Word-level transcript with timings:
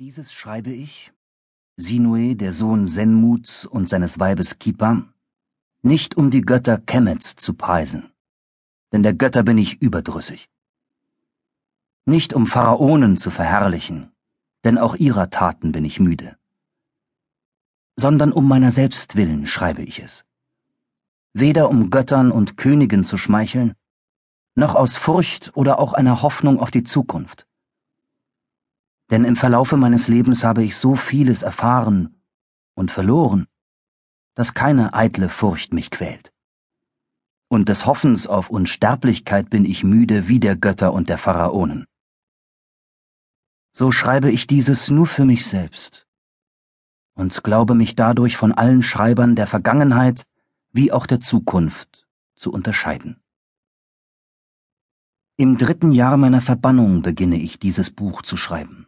Dieses 0.00 0.32
schreibe 0.32 0.70
ich, 0.70 1.12
Sinue, 1.76 2.36
der 2.36 2.52
Sohn 2.52 2.86
Senmuts 2.86 3.64
und 3.64 3.88
seines 3.88 4.20
Weibes 4.20 4.60
Kipa, 4.60 5.02
nicht 5.82 6.16
um 6.16 6.30
die 6.30 6.42
Götter 6.42 6.78
Kemets 6.78 7.34
zu 7.34 7.52
preisen, 7.54 8.12
denn 8.92 9.02
der 9.02 9.12
Götter 9.12 9.42
bin 9.42 9.58
ich 9.58 9.82
überdrüssig. 9.82 10.48
Nicht 12.06 12.32
um 12.32 12.46
Pharaonen 12.46 13.16
zu 13.16 13.32
verherrlichen, 13.32 14.12
denn 14.62 14.78
auch 14.78 14.94
ihrer 14.94 15.30
Taten 15.30 15.72
bin 15.72 15.84
ich 15.84 15.98
müde. 15.98 16.38
Sondern 17.96 18.30
um 18.30 18.46
meiner 18.46 18.70
selbst 18.70 19.16
willen 19.16 19.48
schreibe 19.48 19.82
ich 19.82 19.98
es. 19.98 20.24
Weder 21.32 21.68
um 21.68 21.90
Göttern 21.90 22.30
und 22.30 22.56
Königen 22.56 23.02
zu 23.02 23.16
schmeicheln, 23.16 23.74
noch 24.54 24.76
aus 24.76 24.94
Furcht 24.94 25.56
oder 25.56 25.80
auch 25.80 25.92
einer 25.92 26.22
Hoffnung 26.22 26.60
auf 26.60 26.70
die 26.70 26.84
Zukunft 26.84 27.47
denn 29.10 29.24
im 29.24 29.36
Verlaufe 29.36 29.76
meines 29.76 30.08
Lebens 30.08 30.44
habe 30.44 30.62
ich 30.62 30.76
so 30.76 30.96
vieles 30.96 31.42
erfahren 31.42 32.22
und 32.74 32.90
verloren, 32.90 33.46
dass 34.34 34.54
keine 34.54 34.94
eitle 34.94 35.28
Furcht 35.28 35.72
mich 35.72 35.90
quält. 35.90 36.32
Und 37.48 37.68
des 37.68 37.86
Hoffens 37.86 38.26
auf 38.26 38.50
Unsterblichkeit 38.50 39.48
bin 39.50 39.64
ich 39.64 39.84
müde 39.84 40.28
wie 40.28 40.38
der 40.38 40.56
Götter 40.56 40.92
und 40.92 41.08
der 41.08 41.18
Pharaonen. 41.18 41.86
So 43.72 43.92
schreibe 43.92 44.30
ich 44.30 44.46
dieses 44.46 44.90
nur 44.90 45.06
für 45.06 45.24
mich 45.24 45.46
selbst 45.46 46.08
und 47.14 47.42
glaube 47.42 47.74
mich 47.74 47.96
dadurch 47.96 48.36
von 48.36 48.52
allen 48.52 48.82
Schreibern 48.82 49.34
der 49.34 49.46
Vergangenheit 49.46 50.24
wie 50.72 50.92
auch 50.92 51.06
der 51.06 51.20
Zukunft 51.20 52.06
zu 52.36 52.52
unterscheiden. 52.52 53.20
Im 55.36 55.56
dritten 55.56 55.92
Jahr 55.92 56.16
meiner 56.16 56.40
Verbannung 56.40 57.02
beginne 57.02 57.36
ich 57.36 57.60
dieses 57.60 57.90
Buch 57.90 58.22
zu 58.22 58.36
schreiben. 58.36 58.87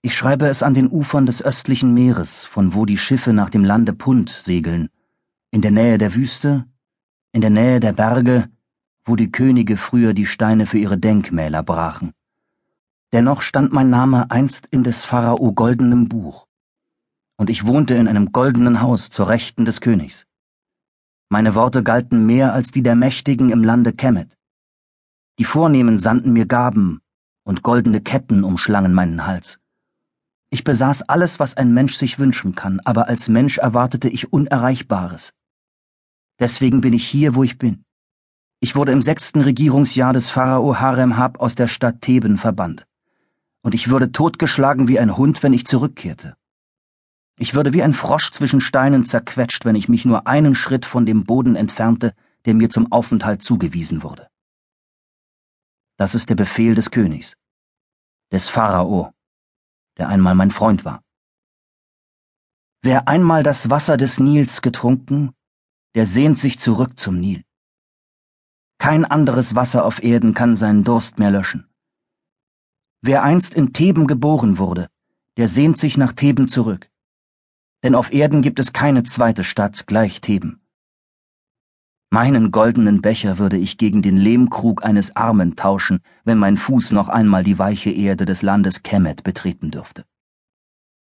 Ich 0.00 0.16
schreibe 0.16 0.46
es 0.46 0.62
an 0.62 0.74
den 0.74 0.88
Ufern 0.88 1.26
des 1.26 1.42
östlichen 1.42 1.92
Meeres, 1.92 2.44
von 2.44 2.72
wo 2.72 2.86
die 2.86 2.98
Schiffe 2.98 3.32
nach 3.32 3.50
dem 3.50 3.64
Lande 3.64 3.92
Punt 3.92 4.30
segeln, 4.30 4.90
in 5.50 5.60
der 5.60 5.72
Nähe 5.72 5.98
der 5.98 6.14
Wüste, 6.14 6.66
in 7.32 7.40
der 7.40 7.50
Nähe 7.50 7.80
der 7.80 7.92
Berge, 7.92 8.48
wo 9.04 9.16
die 9.16 9.32
Könige 9.32 9.76
früher 9.76 10.14
die 10.14 10.26
Steine 10.26 10.66
für 10.66 10.78
ihre 10.78 10.98
Denkmäler 10.98 11.64
brachen. 11.64 12.12
Dennoch 13.12 13.42
stand 13.42 13.72
mein 13.72 13.90
Name 13.90 14.30
einst 14.30 14.68
in 14.70 14.84
des 14.84 15.04
Pharao 15.04 15.52
goldenem 15.52 16.08
Buch, 16.08 16.46
und 17.36 17.50
ich 17.50 17.66
wohnte 17.66 17.94
in 17.94 18.06
einem 18.06 18.30
goldenen 18.30 18.80
Haus 18.80 19.10
zur 19.10 19.28
Rechten 19.28 19.64
des 19.64 19.80
Königs. 19.80 20.26
Meine 21.28 21.56
Worte 21.56 21.82
galten 21.82 22.24
mehr 22.24 22.52
als 22.52 22.70
die 22.70 22.84
der 22.84 22.94
Mächtigen 22.94 23.50
im 23.50 23.64
Lande 23.64 23.92
Kemet. 23.92 24.38
Die 25.40 25.44
Vornehmen 25.44 25.98
sandten 25.98 26.32
mir 26.32 26.46
Gaben, 26.46 27.00
und 27.42 27.62
goldene 27.62 28.00
Ketten 28.00 28.44
umschlangen 28.44 28.94
meinen 28.94 29.26
Hals. 29.26 29.58
Ich 30.50 30.64
besaß 30.64 31.02
alles, 31.02 31.38
was 31.38 31.56
ein 31.56 31.74
Mensch 31.74 31.96
sich 31.96 32.18
wünschen 32.18 32.54
kann, 32.54 32.80
aber 32.84 33.08
als 33.08 33.28
Mensch 33.28 33.58
erwartete 33.58 34.08
ich 34.08 34.32
Unerreichbares. 34.32 35.32
Deswegen 36.38 36.80
bin 36.80 36.94
ich 36.94 37.06
hier, 37.06 37.34
wo 37.34 37.42
ich 37.42 37.58
bin. 37.58 37.84
Ich 38.60 38.74
wurde 38.74 38.92
im 38.92 39.02
sechsten 39.02 39.40
Regierungsjahr 39.42 40.12
des 40.12 40.30
Pharao 40.30 40.80
Haremhab 40.80 41.40
aus 41.40 41.54
der 41.54 41.68
Stadt 41.68 42.00
Theben 42.00 42.38
verbannt. 42.38 42.86
Und 43.62 43.74
ich 43.74 43.88
würde 43.88 44.10
totgeschlagen 44.10 44.88
wie 44.88 44.98
ein 44.98 45.16
Hund, 45.16 45.42
wenn 45.42 45.52
ich 45.52 45.66
zurückkehrte. 45.66 46.34
Ich 47.36 47.54
würde 47.54 47.72
wie 47.72 47.82
ein 47.82 47.94
Frosch 47.94 48.32
zwischen 48.32 48.60
Steinen 48.60 49.04
zerquetscht, 49.04 49.64
wenn 49.64 49.76
ich 49.76 49.88
mich 49.88 50.04
nur 50.04 50.26
einen 50.26 50.54
Schritt 50.54 50.86
von 50.86 51.06
dem 51.06 51.24
Boden 51.24 51.54
entfernte, 51.54 52.14
der 52.46 52.54
mir 52.54 52.70
zum 52.70 52.90
Aufenthalt 52.90 53.42
zugewiesen 53.42 54.02
wurde. 54.02 54.28
Das 55.98 56.14
ist 56.14 56.30
der 56.30 56.34
Befehl 56.34 56.74
des 56.74 56.90
Königs, 56.90 57.36
des 58.32 58.48
Pharao, 58.48 59.12
der 59.98 60.08
einmal 60.08 60.34
mein 60.34 60.50
Freund 60.50 60.84
war. 60.84 61.02
Wer 62.82 63.08
einmal 63.08 63.42
das 63.42 63.70
Wasser 63.70 63.96
des 63.96 64.20
Nils 64.20 64.62
getrunken, 64.62 65.32
der 65.94 66.06
sehnt 66.06 66.38
sich 66.38 66.58
zurück 66.58 66.98
zum 66.98 67.18
Nil. 67.18 67.44
Kein 68.78 69.04
anderes 69.04 69.56
Wasser 69.56 69.84
auf 69.84 70.02
Erden 70.02 70.34
kann 70.34 70.54
seinen 70.54 70.84
Durst 70.84 71.18
mehr 71.18 71.32
löschen. 71.32 71.68
Wer 73.02 73.24
einst 73.24 73.54
in 73.54 73.72
Theben 73.72 74.06
geboren 74.06 74.58
wurde, 74.58 74.88
der 75.36 75.48
sehnt 75.48 75.78
sich 75.78 75.96
nach 75.96 76.12
Theben 76.12 76.48
zurück. 76.48 76.88
Denn 77.82 77.94
auf 77.94 78.12
Erden 78.12 78.42
gibt 78.42 78.58
es 78.58 78.72
keine 78.72 79.02
zweite 79.02 79.44
Stadt 79.44 79.86
gleich 79.86 80.20
Theben. 80.20 80.60
Meinen 82.10 82.52
goldenen 82.52 83.02
Becher 83.02 83.36
würde 83.36 83.58
ich 83.58 83.76
gegen 83.76 84.00
den 84.00 84.16
Lehmkrug 84.16 84.82
eines 84.82 85.14
Armen 85.14 85.56
tauschen, 85.56 86.00
wenn 86.24 86.38
mein 86.38 86.56
Fuß 86.56 86.92
noch 86.92 87.10
einmal 87.10 87.44
die 87.44 87.58
weiche 87.58 87.90
Erde 87.90 88.24
des 88.24 88.40
Landes 88.40 88.82
Kemet 88.82 89.24
betreten 89.24 89.70
dürfte. 89.70 90.06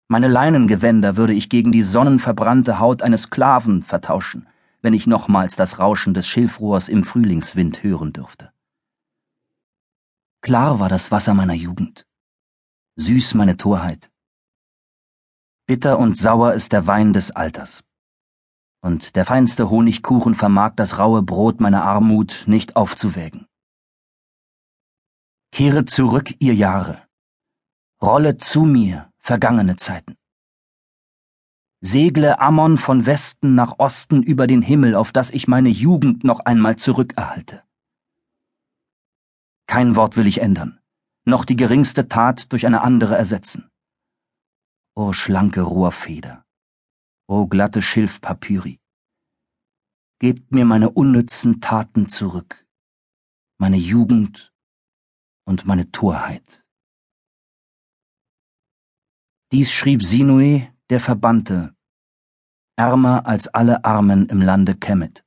Meine 0.08 0.28
Leinengewänder 0.28 1.16
würde 1.16 1.34
ich 1.34 1.48
gegen 1.50 1.72
die 1.72 1.84
sonnenverbrannte 1.84 2.80
Haut 2.80 3.04
eines 3.04 3.24
Sklaven 3.24 3.84
vertauschen, 3.84 4.48
wenn 4.82 4.96
ich 4.96 5.06
nochmals 5.06 5.56
das 5.56 5.78
Rauschen 5.78 6.16
des 6.16 6.28
Schilfrohrs 6.28 6.90
im 6.90 7.04
Frühlingswind 7.04 7.84
hören 7.84 8.12
dürfte. 8.12 8.52
Klar 10.42 10.80
war 10.80 10.90
das 10.90 11.12
Wasser 11.12 11.36
meiner 11.36 11.54
Jugend, 11.54 12.08
süß 12.96 13.36
meine 13.36 13.58
Torheit. 13.58 14.10
Bitter 15.68 16.00
und 16.00 16.18
sauer 16.18 16.54
ist 16.54 16.72
der 16.72 16.88
Wein 16.88 17.14
des 17.14 17.30
Alters 17.30 17.84
und 18.81 19.16
der 19.16 19.25
feinste 19.25 19.69
Honigkuchen 19.69 20.35
vermag 20.35 20.73
das 20.75 20.97
raue 20.97 21.22
Brot 21.22 21.59
meiner 21.59 21.84
Armut 21.84 22.44
nicht 22.47 22.75
aufzuwägen. 22.75 23.47
Kehre 25.51 25.85
zurück, 25.85 26.34
ihr 26.40 26.56
Jahre. 26.56 27.01
Rolle 28.01 28.38
zu 28.38 28.62
mir, 28.62 29.12
vergangene 29.17 29.75
Zeiten. 29.75 30.16
Segle 31.81 32.40
Ammon 32.40 32.78
von 32.78 33.06
Westen 33.06 33.56
nach 33.56 33.75
Osten 33.79 34.22
über 34.22 34.47
den 34.47 34.62
Himmel, 34.62 34.96
auf 34.96 35.11
dass 35.11 35.31
ich 35.31 35.47
meine 35.47 35.69
Jugend 35.69 36.23
noch 36.23 36.41
einmal 36.41 36.75
zurückerhalte. 36.75 37.63
Kein 39.66 39.96
Wort 39.96 40.17
will 40.17 40.28
ich 40.28 40.41
ändern, 40.41 40.79
noch 41.25 41.46
die 41.46 41.56
geringste 41.56 42.09
Tat 42.09 42.51
durch 42.51 42.66
eine 42.66 42.81
andere 42.81 43.16
ersetzen. 43.16 43.69
O 44.96 45.13
schlanke 45.13 45.61
Rohrfeder, 45.61 46.44
O 47.31 47.45
glatte 47.45 47.84
Schilfpapyri. 47.84 48.79
Gebt 50.17 50.51
mir 50.51 50.66
meine 50.66 50.90
unnützen 50.90 51.62
Taten 51.62 52.09
zurück, 52.09 52.67
meine 53.59 53.78
Jugend 53.78 54.51
und 55.45 55.63
meine 55.63 55.91
Torheit. 55.91 56.66
Dies 59.51 59.72
schrieb 59.72 60.01
Sinue, 60.01 60.73
der 60.90 61.00
Verbannte, 61.00 61.75
ärmer 62.75 63.28
als 63.28 63.47
alle 63.47 63.85
Armen 63.85 64.25
im 64.29 64.41
Lande 64.41 64.75
Kemet. 64.75 65.23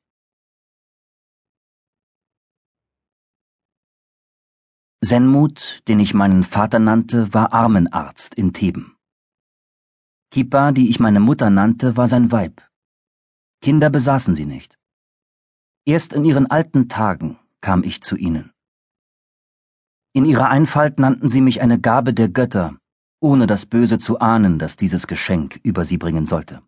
Senmut, 5.01 5.85
den 5.87 6.01
ich 6.01 6.15
meinen 6.15 6.43
Vater 6.43 6.81
nannte, 6.81 7.33
war 7.33 7.53
Armenarzt 7.53 8.35
in 8.35 8.53
Theben. 8.53 8.97
Kippa, 10.33 10.73
die 10.73 10.89
ich 10.89 10.99
meine 10.99 11.21
Mutter 11.21 11.51
nannte, 11.51 11.99
war 11.99 12.09
sein 12.09 12.33
Weib. 12.33 12.63
Kinder 13.61 13.91
besaßen 13.91 14.35
sie 14.35 14.47
nicht. 14.47 14.79
Erst 15.85 16.15
in 16.15 16.25
ihren 16.25 16.51
alten 16.51 16.89
Tagen 16.89 17.39
kam 17.61 17.85
ich 17.85 18.03
zu 18.03 18.17
ihnen. 18.17 18.51
In 20.15 20.25
ihrer 20.25 20.49
Einfalt 20.49 20.99
nannten 20.99 21.29
sie 21.29 21.43
mich 21.43 21.61
eine 21.61 21.79
Gabe 21.79 22.15
der 22.15 22.31
Götter, 22.31 22.79
ohne 23.21 23.47
das 23.47 23.67
Böse 23.67 23.99
zu 23.99 24.21
ahnen, 24.21 24.59
das 24.59 24.79
dieses 24.79 25.07
Geschenk 25.07 25.61
über 25.65 25.85
sie 25.85 25.99
bringen 25.99 26.25
sollte. 26.25 26.63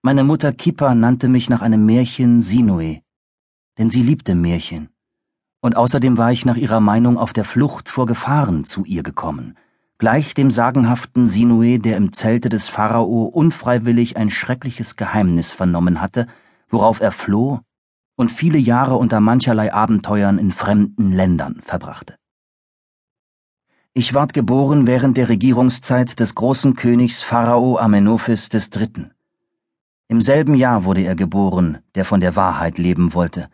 Meine 0.00 0.22
Mutter 0.22 0.52
Kippa 0.52 0.94
nannte 0.94 1.28
mich 1.28 1.50
nach 1.50 1.62
einem 1.62 1.84
Märchen 1.84 2.40
Sinue, 2.40 3.02
denn 3.76 3.90
sie 3.90 4.02
liebte 4.02 4.36
Märchen, 4.36 4.88
und 5.60 5.76
außerdem 5.76 6.16
war 6.16 6.30
ich 6.30 6.44
nach 6.44 6.56
ihrer 6.56 6.78
Meinung 6.78 7.18
auf 7.18 7.32
der 7.32 7.44
Flucht 7.44 7.88
vor 7.88 8.06
Gefahren 8.06 8.64
zu 8.64 8.84
ihr 8.84 9.02
gekommen, 9.02 9.58
gleich 9.98 10.34
dem 10.34 10.50
sagenhaften 10.50 11.26
Sinue, 11.26 11.78
der 11.78 11.96
im 11.96 12.12
Zelte 12.12 12.48
des 12.48 12.68
Pharao 12.68 13.24
unfreiwillig 13.24 14.16
ein 14.16 14.30
schreckliches 14.30 14.96
Geheimnis 14.96 15.52
vernommen 15.52 16.00
hatte, 16.00 16.26
worauf 16.68 17.00
er 17.00 17.12
floh 17.12 17.60
und 18.16 18.30
viele 18.30 18.58
Jahre 18.58 18.96
unter 18.96 19.20
mancherlei 19.20 19.72
Abenteuern 19.72 20.38
in 20.38 20.52
fremden 20.52 21.12
Ländern 21.12 21.60
verbrachte. 21.62 22.16
Ich 23.92 24.12
ward 24.12 24.32
geboren 24.32 24.86
während 24.86 25.16
der 25.16 25.28
Regierungszeit 25.28 26.18
des 26.18 26.34
großen 26.34 26.74
Königs 26.74 27.22
Pharao 27.22 27.78
Amenophis 27.78 28.48
III. 28.52 29.10
Im 30.08 30.20
selben 30.20 30.54
Jahr 30.54 30.84
wurde 30.84 31.02
er 31.02 31.14
geboren, 31.14 31.78
der 31.94 32.04
von 32.04 32.20
der 32.20 32.36
Wahrheit 32.36 32.78
leben 32.78 33.14
wollte, 33.14 33.48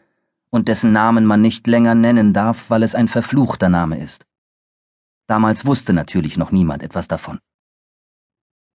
und 0.48 0.68
dessen 0.68 0.92
Namen 0.92 1.26
man 1.26 1.42
nicht 1.42 1.66
länger 1.66 1.94
nennen 1.94 2.32
darf, 2.32 2.70
weil 2.70 2.82
es 2.82 2.94
ein 2.94 3.08
verfluchter 3.08 3.68
Name 3.68 3.98
ist. 3.98 4.26
Damals 5.30 5.64
wusste 5.64 5.92
natürlich 5.92 6.36
noch 6.36 6.50
niemand 6.50 6.82
etwas 6.82 7.06
davon. 7.06 7.38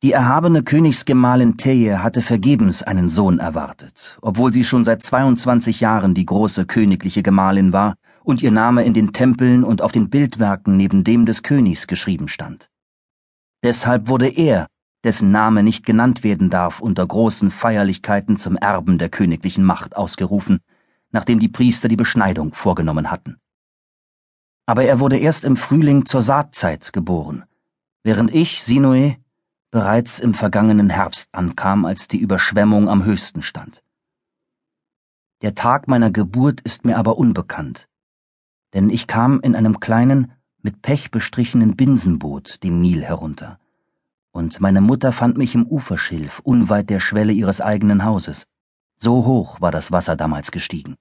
Die 0.01 0.13
erhabene 0.13 0.63
Königsgemahlin 0.63 1.57
Teje 1.57 2.01
hatte 2.01 2.21
vergebens 2.21 2.81
einen 2.81 3.09
Sohn 3.09 3.39
erwartet, 3.39 4.17
obwohl 4.21 4.53
sie 4.53 4.63
schon 4.63 4.85
seit 4.85 5.03
22 5.03 5.81
Jahren 5.81 6.13
die 6.13 6.25
große 6.25 6.65
königliche 6.65 7.23
Gemahlin 7.23 7.73
war 7.73 7.95
und 8.23 8.41
ihr 8.41 8.51
Name 8.51 8.85
in 8.85 8.93
den 8.93 9.11
Tempeln 9.11 9.65
und 9.65 9.81
auf 9.81 9.91
den 9.91 10.09
Bildwerken 10.09 10.77
neben 10.77 11.03
dem 11.03 11.25
des 11.25 11.43
Königs 11.43 11.87
geschrieben 11.87 12.29
stand. 12.29 12.69
Deshalb 13.61 14.07
wurde 14.07 14.29
er, 14.29 14.67
dessen 15.03 15.31
Name 15.31 15.61
nicht 15.61 15.85
genannt 15.85 16.23
werden 16.23 16.49
darf, 16.49 16.79
unter 16.79 17.05
großen 17.05 17.51
Feierlichkeiten 17.51 18.37
zum 18.37 18.55
Erben 18.55 18.97
der 18.97 19.09
königlichen 19.09 19.65
Macht 19.65 19.97
ausgerufen, 19.97 20.59
nachdem 21.11 21.41
die 21.41 21.49
Priester 21.49 21.89
die 21.89 21.97
Beschneidung 21.97 22.53
vorgenommen 22.53 23.11
hatten. 23.11 23.41
Aber 24.65 24.83
er 24.83 24.99
wurde 24.99 25.17
erst 25.17 25.43
im 25.43 25.57
Frühling 25.57 26.05
zur 26.05 26.21
Saatzeit 26.21 26.91
geboren, 26.91 27.43
während 28.03 28.33
ich, 28.33 28.63
Sinue, 28.63 29.17
bereits 29.69 30.19
im 30.19 30.33
vergangenen 30.33 30.89
Herbst 30.89 31.29
ankam, 31.33 31.85
als 31.85 32.07
die 32.07 32.17
Überschwemmung 32.17 32.89
am 32.89 33.03
höchsten 33.03 33.41
stand. 33.41 33.83
Der 35.41 35.53
Tag 35.53 35.87
meiner 35.87 36.11
Geburt 36.11 36.61
ist 36.61 36.85
mir 36.85 36.97
aber 36.97 37.17
unbekannt, 37.17 37.87
denn 38.73 38.89
ich 38.89 39.05
kam 39.05 39.39
in 39.41 39.55
einem 39.55 39.79
kleinen, 39.79 40.31
mit 40.61 40.81
Pech 40.81 41.11
bestrichenen 41.11 41.75
Binsenboot 41.75 42.63
den 42.63 42.81
Nil 42.81 43.03
herunter, 43.03 43.59
und 44.31 44.59
meine 44.59 44.81
Mutter 44.81 45.11
fand 45.11 45.37
mich 45.37 45.53
im 45.53 45.67
Uferschilf 45.67 46.39
unweit 46.39 46.89
der 46.89 46.99
Schwelle 46.99 47.33
ihres 47.33 47.61
eigenen 47.61 48.03
Hauses. 48.03 48.47
So 48.97 49.25
hoch 49.25 49.61
war 49.61 49.71
das 49.71 49.91
Wasser 49.91 50.15
damals 50.15 50.51
gestiegen. 50.51 50.95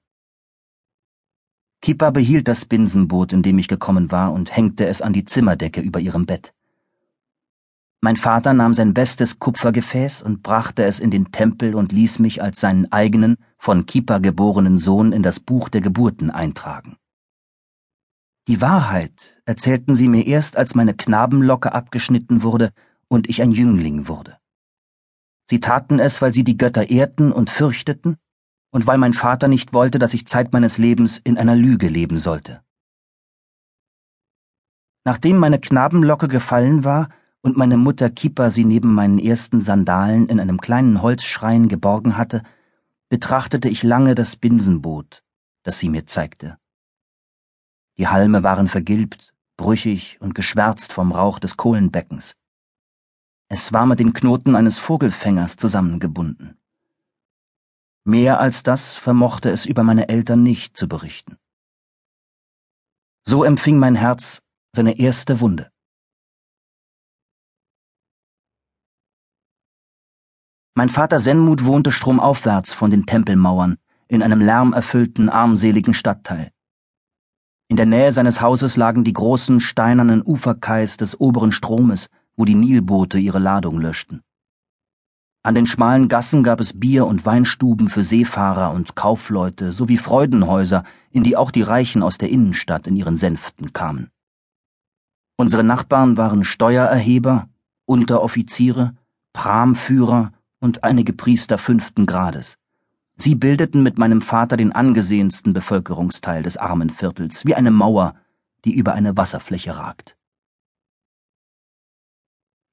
Kippa 1.85 2.13
behielt 2.13 2.49
das 2.49 2.65
Binsenboot, 2.65 3.35
in 3.35 3.43
dem 3.43 3.59
ich 3.59 3.69
gekommen 3.69 4.11
war, 4.11 4.33
und 4.33 4.57
hängte 4.57 4.87
es 4.87 5.03
an 5.03 5.13
die 5.13 5.27
Zimmerdecke 5.27 5.83
über 5.83 6.01
ihrem 6.01 6.25
Bett. 6.25 6.55
Mein 8.01 8.17
Vater 8.17 8.55
nahm 8.55 8.73
sein 8.73 8.95
bestes 8.95 9.39
Kupfergefäß 9.39 10.23
und 10.23 10.43
brachte 10.43 10.85
es 10.85 10.99
in 10.99 11.11
den 11.11 11.31
Tempel 11.31 11.75
und 11.75 11.93
ließ 11.93 12.21
mich 12.21 12.43
als 12.43 12.59
seinen 12.59 12.91
eigenen, 12.91 13.37
von 13.59 13.85
Kippa 13.85 14.17
geborenen 14.17 14.79
Sohn 14.79 15.13
in 15.13 15.23
das 15.23 15.41
Buch 15.41 15.69
der 15.69 15.83
Geburten 15.83 16.31
eintragen. 16.31 16.97
Die 18.49 18.63
Wahrheit 18.63 19.43
erzählten 19.45 19.95
sie 19.95 20.09
mir 20.09 20.27
erst, 20.27 20.57
als 20.57 20.75
meine 20.75 20.95
Knabenlocke 20.95 21.75
abgeschnitten 21.75 22.43
wurde 22.43 22.71
und 23.09 23.29
ich 23.29 23.43
ein 23.43 23.53
Jüngling 23.53 24.09
wurde. 24.09 24.39
Sie 25.45 25.61
taten 25.61 25.99
es, 25.99 26.23
weil 26.23 26.33
sie 26.33 26.45
die 26.45 26.57
Götter 26.57 26.89
ehrten 26.89 27.31
und 27.31 27.51
fürchteten 27.51 28.17
und 28.75 28.89
weil 28.89 28.99
mein 28.99 29.15
Vater 29.15 29.47
nicht 29.47 29.73
wollte, 29.73 30.01
dass 30.01 30.15
ich 30.15 30.27
Zeit 30.27 30.53
meines 30.53 30.79
Lebens 30.79 31.19
in 31.19 31.39
einer 31.39 31.55
Lüge 31.55 31.87
leben 31.87 32.19
sollte. 32.19 32.61
Nachdem 35.05 35.39
meine 35.39 35.61
Knabenlocke 35.61 36.27
gefallen 36.27 36.83
war, 36.83 37.09
und 37.41 37.57
meine 37.57 37.77
Mutter 37.77 38.11
Kippa 38.11 38.51
sie 38.51 38.65
neben 38.65 38.93
meinen 38.93 39.21
ersten 39.21 39.61
Sandalen 39.61 40.29
in 40.29 40.41
einem 40.41 40.61
kleinen 40.61 41.03
Holzschrein 41.03 41.69
geborgen 41.69 42.17
hatte, 42.17 42.43
betrachtete 43.11 43.69
ich 43.69 43.85
lange 43.85 44.17
das 44.17 44.35
Binsenboot, 44.35 45.23
das 45.63 45.79
sie 45.79 45.89
mir 45.89 46.07
zeigte. 46.07 46.59
Die 47.97 48.09
Halme 48.09 48.43
waren 48.43 48.67
vergilbt, 48.67 49.35
brüchig 49.57 50.19
und 50.21 50.35
geschwärzt 50.35 50.93
vom 50.93 51.13
Rauch 51.13 51.39
des 51.39 51.57
Kohlenbeckens. 51.57 52.35
Es 53.47 53.73
war 53.73 53.87
mit 53.87 54.01
den 54.01 54.15
Knoten 54.15 54.57
eines 54.57 54.79
Vogelfängers 54.79 55.59
zusammengebunden. 55.59 56.59
Mehr 58.05 58.39
als 58.39 58.63
das 58.63 58.97
vermochte 58.97 59.49
es 59.51 59.65
über 59.65 59.83
meine 59.83 60.11
Eltern 60.11 60.43
nicht 60.43 60.77
zu 60.77 60.89
berichten. 60.89 61.39
So 63.27 63.45
empfing 63.45 63.79
mein 63.79 63.95
Herz 63.95 64.43
seine 64.77 64.99
erste 64.99 65.41
Wunde. 65.41 65.71
Mein 70.77 70.91
Vater 70.91 71.19
Senmut 71.21 71.65
wohnte 71.65 71.93
stromaufwärts 71.93 72.75
von 72.75 72.91
den 72.91 73.07
Tempelmauern 73.07 73.77
in 74.09 74.23
einem 74.23 74.41
lärmerfüllten, 74.41 75.31
armseligen 75.31 75.95
Stadtteil. 75.95 76.51
In 77.69 77.77
der 77.77 77.87
Nähe 77.87 78.13
seines 78.13 78.43
Hauses 78.43 78.77
lagen 78.77 79.05
die 79.05 79.15
großen 79.15 79.61
steinernen 79.61 80.23
Uferkais 80.23 80.99
des 80.99 81.19
oberen 81.19 81.53
Stromes, 81.53 82.11
wo 82.37 82.45
die 82.45 82.55
Nilboote 82.55 83.19
ihre 83.19 83.39
Ladung 83.39 83.81
löschten. 83.81 84.23
An 85.47 85.55
den 85.55 85.67
schmalen 85.67 86.09
Gassen 86.09 86.43
gab 86.43 86.59
es 86.59 86.81
Bier- 86.81 87.07
und 87.07 87.27
Weinstuben 87.27 87.89
für 87.89 88.03
Seefahrer 88.03 88.73
und 88.73 88.97
Kaufleute 88.97 89.73
sowie 89.73 89.99
Freudenhäuser, 89.99 90.85
in 91.11 91.23
die 91.23 91.37
auch 91.37 91.51
die 91.51 91.61
Reichen 91.61 92.03
aus 92.03 92.17
der 92.17 92.31
Innenstadt 92.31 92.87
in 92.87 92.97
ihren 92.97 93.19
Sänften 93.19 93.75
kamen. 93.75 94.09
Unsere 95.37 95.63
Nachbarn 95.63 96.17
waren 96.17 96.45
Steuererheber, 96.45 97.51
Unteroffiziere, 97.85 98.95
Pramführer 99.35 100.33
und 100.61 100.83
einige 100.83 101.13
Priester 101.13 101.59
fünften 101.59 102.07
Grades. 102.07 102.57
Sie 103.17 103.35
bildeten 103.35 103.83
mit 103.83 103.99
meinem 103.99 104.23
Vater 104.23 104.57
den 104.57 104.73
angesehensten 104.73 105.53
Bevölkerungsteil 105.53 106.43
des 106.43 106.57
armen 106.57 106.89
Viertels, 106.89 107.45
wie 107.45 107.55
eine 107.55 107.71
Mauer, 107.71 108.15
die 108.65 108.75
über 108.75 108.95
eine 108.95 109.15
Wasserfläche 109.19 109.77
ragt. 109.77 110.17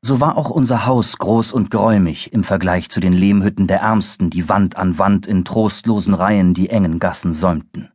So 0.03 0.19
war 0.19 0.37
auch 0.37 0.49
unser 0.49 0.85
Haus 0.85 1.17
groß 1.17 1.53
und 1.53 1.69
geräumig 1.69 2.33
im 2.33 2.43
Vergleich 2.43 2.89
zu 2.89 2.99
den 2.99 3.13
Lehmhütten 3.13 3.67
der 3.67 3.81
Ärmsten, 3.81 4.29
die 4.29 4.49
Wand 4.49 4.75
an 4.75 4.97
Wand 4.97 5.27
in 5.27 5.45
trostlosen 5.45 6.13
Reihen 6.13 6.53
die 6.53 6.69
engen 6.69 6.99
Gassen 6.99 7.33
säumten. 7.33 7.91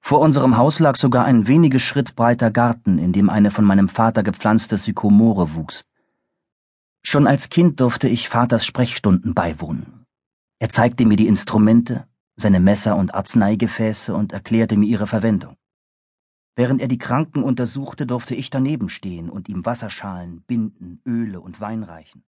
Vor 0.00 0.20
unserem 0.20 0.56
Haus 0.56 0.78
lag 0.78 0.96
sogar 0.96 1.24
ein 1.24 1.46
wenige 1.46 1.80
Schritt 1.80 2.14
breiter 2.14 2.50
Garten, 2.50 2.98
in 2.98 3.12
dem 3.12 3.30
eine 3.30 3.50
von 3.50 3.64
meinem 3.64 3.88
Vater 3.88 4.22
gepflanzte 4.22 4.78
Sykomore 4.78 5.54
wuchs, 5.54 5.84
Schon 7.10 7.26
als 7.26 7.48
Kind 7.48 7.80
durfte 7.80 8.06
ich 8.06 8.28
Vaters 8.28 8.66
Sprechstunden 8.66 9.32
beiwohnen. 9.32 10.04
Er 10.58 10.68
zeigte 10.68 11.06
mir 11.06 11.16
die 11.16 11.26
Instrumente, 11.26 12.06
seine 12.36 12.60
Messer 12.60 12.96
und 12.96 13.14
Arzneigefäße 13.14 14.14
und 14.14 14.32
erklärte 14.32 14.76
mir 14.76 14.86
ihre 14.86 15.06
Verwendung. 15.06 15.56
Während 16.58 16.80
er 16.80 16.88
die 16.88 16.98
Kranken 16.98 17.44
untersuchte, 17.44 18.04
durfte 18.04 18.34
ich 18.34 18.50
daneben 18.50 18.88
stehen 18.88 19.30
und 19.30 19.48
ihm 19.48 19.64
Wasserschalen, 19.64 20.42
Binden, 20.42 21.00
Öle 21.06 21.40
und 21.40 21.60
Wein 21.60 21.84
reichen. 21.84 22.24